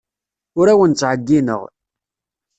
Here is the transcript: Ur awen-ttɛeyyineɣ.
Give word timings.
Ur 0.59 0.67
awen-ttɛeyyineɣ. 0.73 1.61